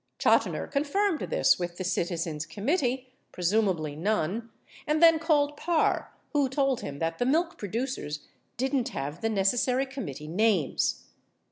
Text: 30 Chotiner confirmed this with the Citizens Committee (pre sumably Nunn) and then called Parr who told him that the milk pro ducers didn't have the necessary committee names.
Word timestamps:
30 0.19 0.49
Chotiner 0.49 0.71
confirmed 0.71 1.19
this 1.29 1.59
with 1.59 1.77
the 1.77 1.83
Citizens 1.83 2.47
Committee 2.47 3.13
(pre 3.31 3.43
sumably 3.43 3.95
Nunn) 3.95 4.49
and 4.87 4.99
then 4.99 5.19
called 5.19 5.55
Parr 5.55 6.11
who 6.33 6.49
told 6.49 6.81
him 6.81 6.97
that 6.97 7.19
the 7.19 7.23
milk 7.27 7.55
pro 7.59 7.69
ducers 7.69 8.21
didn't 8.57 8.89
have 8.89 9.21
the 9.21 9.29
necessary 9.29 9.85
committee 9.85 10.27
names. 10.27 11.03